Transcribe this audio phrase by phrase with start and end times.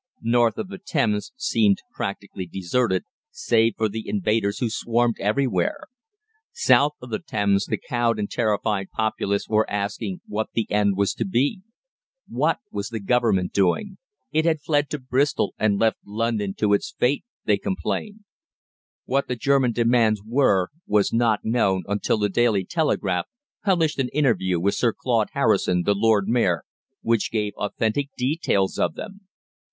[0.23, 5.83] North of the Thames seemed practically deserted, save for the invaders who swarmed everywhere.
[6.51, 11.13] South of the Thames the cowed and terrified populace were asking what the end was
[11.13, 11.61] to be.
[12.27, 13.99] What was the Government doing?
[14.31, 18.21] It had fled to Bristol and left London to its fate, they complained.
[19.05, 23.27] What the German demands were was not known until the "Daily Telegraph"
[23.63, 26.63] published an interview with Sir Claude Harrison, the Lord Mayor,
[27.01, 29.27] which gave authentic details of them.